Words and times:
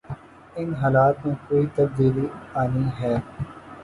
ان 0.55 0.73
حالات 0.75 1.25
میں 1.25 1.33
کوئی 1.47 1.65
تبدیلی 1.75 2.25
آنی 2.55 2.87
ہے۔ 2.99 3.15